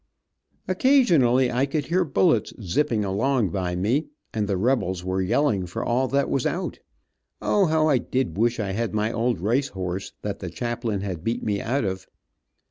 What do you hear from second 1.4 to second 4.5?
I could hear bullets 'zipping' along by me, and